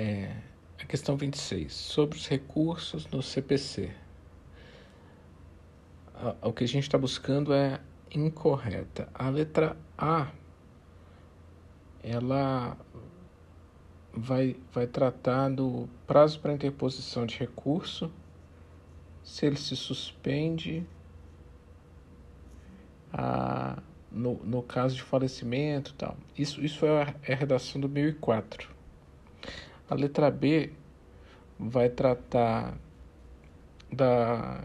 É, 0.00 0.30
a 0.80 0.84
questão 0.84 1.16
26, 1.16 1.74
sobre 1.74 2.16
os 2.16 2.28
recursos 2.28 3.04
no 3.08 3.20
CPC. 3.20 3.90
O 6.40 6.52
que 6.52 6.62
a 6.62 6.68
gente 6.68 6.84
está 6.84 6.96
buscando 6.96 7.52
é 7.52 7.80
incorreta. 8.14 9.08
A 9.12 9.28
letra 9.28 9.76
A, 9.98 10.30
ela 12.00 12.78
vai, 14.12 14.54
vai 14.72 14.86
tratar 14.86 15.48
do 15.48 15.88
prazo 16.06 16.38
para 16.38 16.52
interposição 16.52 17.26
de 17.26 17.36
recurso, 17.36 18.08
se 19.24 19.46
ele 19.46 19.56
se 19.56 19.74
suspende 19.74 20.86
a, 23.12 23.82
no, 24.12 24.34
no 24.44 24.62
caso 24.62 24.94
de 24.94 25.02
falecimento 25.02 25.92
tal. 25.94 26.16
Isso, 26.38 26.64
isso 26.64 26.86
é 26.86 27.02
a, 27.02 27.14
é 27.24 27.32
a 27.32 27.36
redação 27.36 27.80
do 27.80 27.88
1004. 27.88 28.78
A 29.90 29.94
letra 29.94 30.30
B 30.30 30.70
vai 31.58 31.88
tratar 31.88 32.76
da, 33.90 34.62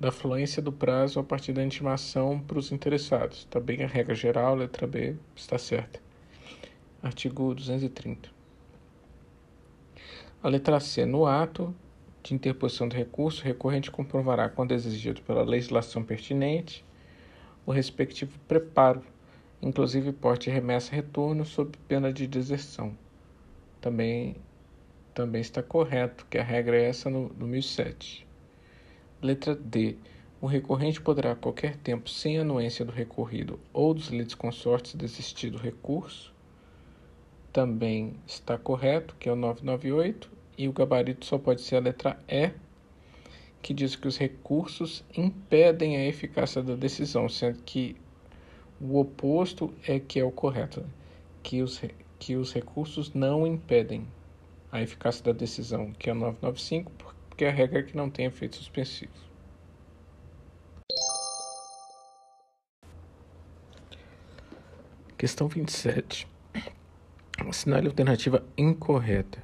da 0.00 0.10
fluência 0.10 0.62
do 0.62 0.72
prazo 0.72 1.20
a 1.20 1.22
partir 1.22 1.52
da 1.52 1.62
intimação 1.62 2.40
para 2.40 2.58
os 2.58 2.72
interessados. 2.72 3.40
Está 3.40 3.60
bem 3.60 3.82
a 3.82 3.86
regra 3.86 4.14
geral, 4.14 4.54
letra 4.54 4.86
B 4.86 5.16
está 5.36 5.58
certa. 5.58 6.00
Artigo 7.02 7.54
230. 7.54 8.30
A 10.42 10.48
letra 10.48 10.80
C. 10.80 11.04
No 11.04 11.26
ato 11.26 11.74
de 12.22 12.34
interposição 12.34 12.88
do 12.88 12.96
recurso, 12.96 13.42
o 13.42 13.44
recorrente 13.44 13.90
comprovará, 13.90 14.48
quando 14.48 14.72
exigido 14.72 15.20
pela 15.20 15.42
legislação 15.42 16.02
pertinente, 16.02 16.82
o 17.66 17.70
respectivo 17.70 18.38
preparo, 18.48 19.02
inclusive 19.60 20.10
porte 20.10 20.48
remessa 20.48 20.94
retorno, 20.94 21.44
sob 21.44 21.76
pena 21.86 22.10
de 22.10 22.26
deserção 22.26 22.96
também, 23.82 24.36
também 25.12 25.40
está 25.42 25.62
correto, 25.62 26.24
que 26.30 26.38
a 26.38 26.42
regra 26.42 26.76
é 26.76 26.88
essa 26.88 27.10
no, 27.10 27.28
no 27.30 27.46
1007. 27.46 28.26
Letra 29.20 29.54
D. 29.54 29.96
O 30.40 30.46
recorrente 30.46 31.00
poderá 31.00 31.32
a 31.32 31.36
qualquer 31.36 31.76
tempo, 31.76 32.08
sem 32.08 32.38
anuência 32.38 32.84
do 32.84 32.90
recorrido 32.90 33.60
ou 33.72 33.92
dos 33.92 34.08
lides 34.08 34.34
consortes, 34.34 34.94
desistir 34.94 35.50
do 35.50 35.58
recurso. 35.58 36.32
Também 37.52 38.14
está 38.26 38.56
correto, 38.56 39.14
que 39.18 39.28
é 39.28 39.32
o 39.32 39.36
998, 39.36 40.30
e 40.56 40.68
o 40.68 40.72
gabarito 40.72 41.26
só 41.26 41.36
pode 41.36 41.60
ser 41.60 41.76
a 41.76 41.80
letra 41.80 42.18
E, 42.26 42.50
que 43.60 43.74
diz 43.74 43.94
que 43.94 44.08
os 44.08 44.16
recursos 44.16 45.04
impedem 45.16 45.96
a 45.96 46.06
eficácia 46.06 46.62
da 46.62 46.74
decisão, 46.74 47.28
sendo 47.28 47.62
que 47.62 47.96
o 48.80 48.98
oposto 48.98 49.72
é 49.86 50.00
que 50.00 50.18
é 50.18 50.24
o 50.24 50.32
correto, 50.32 50.80
né? 50.80 50.86
que 51.42 51.62
os, 51.62 51.80
que 52.22 52.36
os 52.36 52.52
recursos 52.52 53.12
não 53.12 53.44
impedem 53.44 54.06
a 54.70 54.80
eficácia 54.80 55.24
da 55.24 55.32
decisão, 55.32 55.90
que 55.90 56.08
é 56.08 56.12
o 56.12 56.14
995, 56.14 56.92
porque 57.28 57.44
a 57.44 57.50
regra 57.50 57.80
é 57.80 57.82
que 57.82 57.96
não 57.96 58.08
tem 58.08 58.26
efeito 58.26 58.54
suspensivo. 58.54 59.10
Questão 65.18 65.48
27. 65.48 66.28
Assinale 67.48 67.88
a 67.88 67.90
alternativa 67.90 68.44
incorreta. 68.56 69.42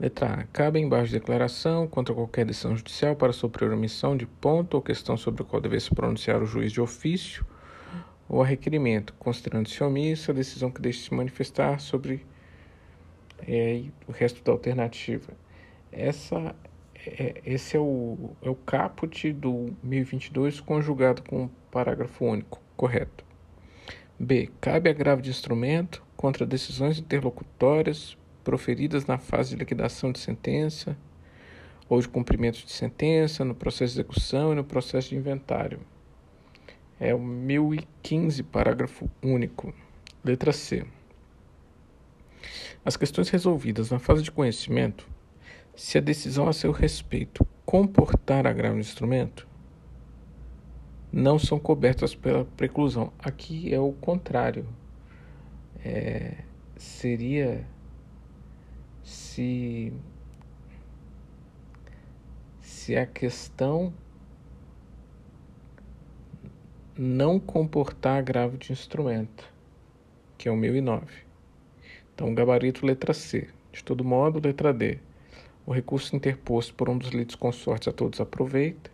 Letra 0.00 0.34
A. 0.34 0.44
Cabe 0.46 0.80
embaixo 0.80 1.12
de 1.12 1.20
declaração 1.20 1.86
contra 1.86 2.12
qualquer 2.12 2.44
decisão 2.44 2.76
judicial 2.76 3.14
para 3.14 3.32
suprir 3.32 3.70
omissão 3.70 4.16
de 4.16 4.26
ponto 4.26 4.74
ou 4.74 4.82
questão 4.82 5.16
sobre 5.16 5.42
o 5.42 5.44
qual 5.44 5.62
deve 5.62 5.78
se 5.78 5.94
pronunciar 5.94 6.42
o 6.42 6.46
juiz 6.46 6.72
de 6.72 6.80
ofício 6.80 7.46
ou 8.28 8.42
a 8.42 8.46
requerimento, 8.46 9.14
considerando-se 9.18 9.82
omissa 9.82 10.32
a 10.32 10.34
decisão 10.34 10.70
que 10.70 10.80
deixe 10.80 11.00
se 11.00 11.14
manifestar 11.14 11.78
sobre 11.80 12.24
é, 13.46 13.84
o 14.08 14.12
resto 14.12 14.42
da 14.42 14.52
alternativa. 14.52 15.32
Essa, 15.92 16.54
é, 16.94 17.40
esse 17.44 17.76
é 17.76 17.80
o, 17.80 18.30
é 18.42 18.48
o 18.48 18.54
caput 18.54 19.32
do 19.32 19.74
1022 19.82 20.60
conjugado 20.60 21.22
com 21.22 21.44
o 21.44 21.50
parágrafo 21.70 22.24
único, 22.24 22.60
correto. 22.76 23.24
B. 24.18 24.50
Cabe 24.60 24.88
agravo 24.88 25.20
de 25.20 25.30
instrumento 25.30 26.02
contra 26.16 26.46
decisões 26.46 26.98
interlocutórias 26.98 28.16
proferidas 28.42 29.06
na 29.06 29.18
fase 29.18 29.50
de 29.50 29.56
liquidação 29.56 30.12
de 30.12 30.18
sentença 30.18 30.96
ou 31.88 32.00
de 32.00 32.08
cumprimento 32.08 32.64
de 32.64 32.72
sentença, 32.72 33.44
no 33.44 33.54
processo 33.54 33.94
de 33.94 34.00
execução 34.00 34.52
e 34.52 34.54
no 34.54 34.64
processo 34.64 35.10
de 35.10 35.16
inventário. 35.16 35.80
É 37.04 37.14
o 37.14 37.18
1015, 37.18 38.42
parágrafo 38.44 39.10
único. 39.22 39.74
Letra 40.24 40.54
C. 40.54 40.86
As 42.82 42.96
questões 42.96 43.28
resolvidas 43.28 43.90
na 43.90 43.98
fase 43.98 44.22
de 44.22 44.30
conhecimento, 44.30 45.06
se 45.76 45.98
a 45.98 46.00
decisão 46.00 46.48
a 46.48 46.52
seu 46.54 46.72
respeito 46.72 47.46
comportar 47.66 48.46
agravo 48.46 48.76
no 48.76 48.80
instrumento, 48.80 49.46
não 51.12 51.38
são 51.38 51.58
cobertas 51.58 52.14
pela 52.14 52.46
preclusão. 52.56 53.12
Aqui 53.18 53.74
é 53.74 53.78
o 53.78 53.92
contrário. 53.92 54.66
É, 55.84 56.38
seria 56.78 57.66
se 59.02 59.92
se 62.62 62.96
a 62.96 63.04
questão 63.04 63.92
não 66.96 67.40
comportar 67.40 68.18
agravo 68.18 68.56
de 68.56 68.72
instrumento, 68.72 69.52
que 70.38 70.48
é 70.48 70.52
o 70.52 70.56
1009. 70.56 71.06
Então, 72.14 72.32
gabarito 72.32 72.86
letra 72.86 73.12
C. 73.12 73.48
De 73.72 73.82
todo 73.82 74.04
modo, 74.04 74.38
letra 74.38 74.72
D. 74.72 75.00
O 75.66 75.72
recurso 75.72 76.14
interposto 76.14 76.72
por 76.74 76.88
um 76.88 76.96
dos 76.96 77.08
lides 77.08 77.34
consortes 77.34 77.88
a 77.88 77.92
todos 77.92 78.20
aproveita, 78.20 78.92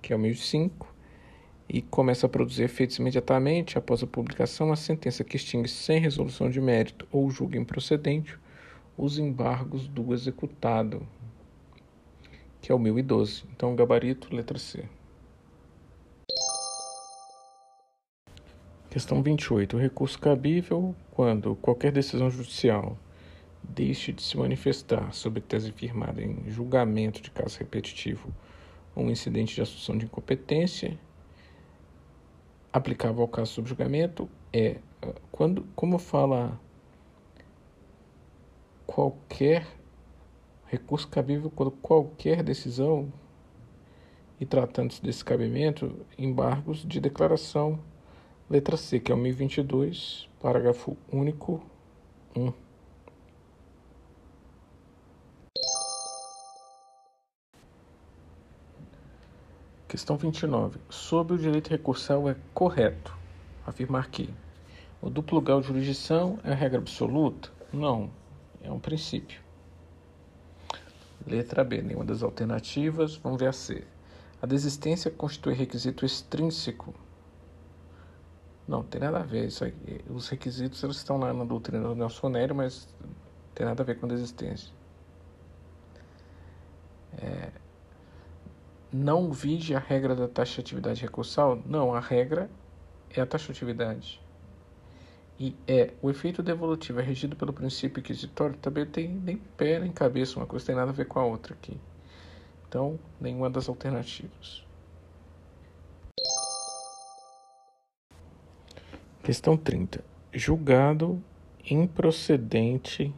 que 0.00 0.14
é 0.14 0.16
o 0.16 0.18
1005, 0.18 0.94
e 1.68 1.82
começa 1.82 2.24
a 2.24 2.28
produzir 2.28 2.62
efeitos 2.62 2.96
imediatamente 2.96 3.76
após 3.76 4.02
a 4.02 4.06
publicação 4.06 4.72
a 4.72 4.76
sentença 4.76 5.22
que 5.22 5.36
extingue 5.36 5.68
sem 5.68 6.00
resolução 6.00 6.48
de 6.48 6.60
mérito 6.60 7.06
ou 7.12 7.30
julga 7.30 7.58
improcedente 7.58 8.38
os 8.96 9.18
embargos 9.18 9.88
do 9.88 10.14
executado, 10.14 11.06
que 12.62 12.72
é 12.72 12.74
o 12.74 12.78
1012. 12.78 13.44
Então, 13.54 13.76
gabarito 13.76 14.34
letra 14.34 14.58
C. 14.58 14.84
Questão 18.94 19.20
28. 19.20 19.76
O 19.76 19.80
recurso 19.80 20.16
cabível 20.16 20.94
quando 21.10 21.56
qualquer 21.56 21.90
decisão 21.90 22.30
judicial 22.30 22.96
deixe 23.60 24.12
de 24.12 24.22
se 24.22 24.36
manifestar 24.36 25.12
sobre 25.12 25.40
tese 25.40 25.72
firmada 25.72 26.22
em 26.22 26.48
julgamento 26.48 27.20
de 27.20 27.28
caso 27.28 27.58
repetitivo 27.58 28.32
ou 28.94 29.10
incidente 29.10 29.52
de 29.52 29.62
assunção 29.62 29.98
de 29.98 30.04
incompetência 30.04 30.96
aplicável 32.72 33.22
ao 33.22 33.26
caso 33.26 33.54
sob 33.54 33.68
julgamento 33.68 34.30
é 34.52 34.76
quando 35.32 35.66
como 35.74 35.98
fala 35.98 36.56
qualquer 38.86 39.66
recurso 40.66 41.08
cabível 41.08 41.50
quando 41.50 41.72
qualquer 41.72 42.44
decisão 42.44 43.12
e 44.38 44.46
tratando-se 44.46 45.02
desse 45.02 45.24
cabimento 45.24 46.06
embargos 46.16 46.86
de 46.86 47.00
declaração 47.00 47.80
Letra 48.48 48.76
C, 48.76 49.00
que 49.00 49.10
é 49.10 49.14
o 49.14 49.18
1022, 49.18 50.28
parágrafo 50.38 50.94
único 51.10 51.64
1. 52.36 52.52
Questão 59.88 60.18
29. 60.18 60.78
Sobre 60.90 61.34
o 61.34 61.38
direito 61.38 61.68
recursal 61.70 62.28
é 62.28 62.36
correto 62.52 63.16
afirmar 63.66 64.10
que 64.10 64.28
o 65.00 65.08
duplo 65.08 65.40
grau 65.40 65.62
de 65.62 65.68
jurisdição 65.68 66.38
é 66.44 66.52
regra 66.52 66.80
absoluta? 66.80 67.50
Não, 67.72 68.10
é 68.62 68.70
um 68.70 68.78
princípio. 68.78 69.40
Letra 71.26 71.64
B, 71.64 71.80
nenhuma 71.80 72.04
das 72.04 72.22
alternativas. 72.22 73.16
Vamos 73.16 73.40
ver 73.40 73.48
a 73.48 73.52
C. 73.54 73.86
A 74.42 74.46
desistência 74.46 75.10
constitui 75.10 75.54
requisito 75.54 76.04
extrínseco 76.04 76.94
não, 78.66 78.82
tem 78.82 79.00
nada 79.00 79.18
a 79.18 79.22
ver. 79.22 79.46
Isso 79.46 79.64
aí, 79.64 79.74
os 80.08 80.28
requisitos 80.28 80.82
eles 80.82 80.96
estão 80.96 81.18
lá 81.18 81.32
na 81.32 81.44
doutrina 81.44 81.88
do 81.88 81.94
Nelson 81.94 82.28
Nélio, 82.28 82.54
mas 82.54 82.88
tem 83.54 83.66
nada 83.66 83.82
a 83.82 83.86
ver 83.86 83.98
com 83.98 84.06
a 84.06 84.08
desistência. 84.08 84.72
É, 87.18 87.50
não 88.92 89.32
vige 89.32 89.74
a 89.74 89.78
regra 89.78 90.14
da 90.14 90.28
taxatividade 90.28 91.02
recursal? 91.02 91.60
Não, 91.66 91.94
a 91.94 92.00
regra 92.00 92.50
é 93.10 93.20
a 93.20 93.26
taxatividade. 93.26 94.20
E 95.38 95.56
é 95.66 95.92
o 96.00 96.10
efeito 96.10 96.42
devolutivo 96.42 97.00
é 97.00 97.02
regido 97.02 97.34
pelo 97.34 97.52
princípio 97.52 98.00
inquisitório, 98.00 98.56
também 98.58 98.86
tem 98.86 99.08
nem 99.08 99.36
pé 99.36 99.80
nem 99.80 99.90
cabeça, 99.90 100.38
uma 100.38 100.46
coisa 100.46 100.64
tem 100.64 100.76
nada 100.76 100.90
a 100.90 100.94
ver 100.94 101.06
com 101.06 101.18
a 101.18 101.24
outra 101.24 101.54
aqui. 101.54 101.76
Então, 102.68 102.98
nenhuma 103.20 103.50
das 103.50 103.68
alternativas. 103.68 104.64
Questão 109.24 109.56
30. 109.56 110.04
Julgado 110.34 111.18
improcedente 111.70 113.10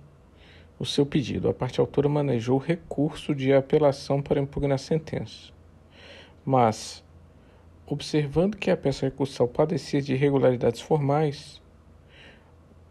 o 0.78 0.86
seu 0.86 1.04
pedido. 1.04 1.48
A 1.48 1.52
parte 1.52 1.80
autora 1.80 2.08
manejou 2.08 2.58
recurso 2.58 3.34
de 3.34 3.52
apelação 3.52 4.22
para 4.22 4.40
impugnar 4.40 4.76
a 4.76 4.78
sentença. 4.78 5.52
Mas, 6.44 7.02
observando 7.84 8.56
que 8.56 8.70
a 8.70 8.76
peça 8.76 9.06
recursal 9.06 9.48
padecia 9.48 10.00
de 10.00 10.12
irregularidades 10.12 10.80
formais, 10.80 11.60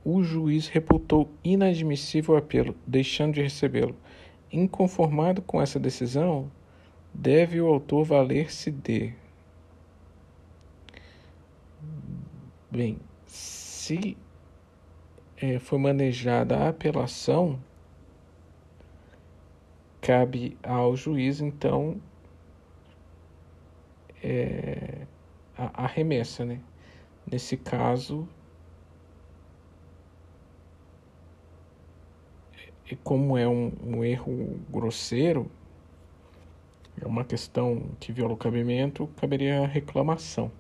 o 0.04 0.22
juiz 0.22 0.68
reputou 0.68 1.32
inadmissível 1.42 2.36
o 2.36 2.38
apelo, 2.38 2.76
deixando 2.86 3.36
de 3.36 3.42
recebê-lo. 3.42 3.96
Inconformado 4.52 5.42
com 5.42 5.62
essa 5.62 5.80
decisão, 5.80 6.52
deve 7.14 7.62
o 7.62 7.68
autor 7.68 8.04
valer-se 8.04 8.70
de. 8.70 9.14
Bem, 12.76 13.00
se 13.26 14.18
é, 15.38 15.60
foi 15.60 15.80
manejada 15.80 16.58
a 16.58 16.68
apelação, 16.68 17.58
cabe 20.02 20.58
ao 20.62 20.94
juiz, 20.94 21.40
então, 21.40 22.02
é, 24.22 25.08
a, 25.58 25.86
a 25.86 25.88
remessa, 25.88 26.44
né? 26.44 26.60
Nesse 27.26 27.56
caso, 27.56 28.28
e 32.92 32.96
como 32.98 33.38
é 33.38 33.48
um, 33.48 33.72
um, 33.82 34.04
erro 34.04 34.60
grosseiro, 34.70 35.50
é 37.02 37.08
uma 37.08 37.24
questão 37.24 37.92
que 38.02 38.12
viola 38.12 38.34
o 38.34 38.38
cabimento, 38.38 39.08
caberia 39.16 39.66
reclamação. 39.66 40.52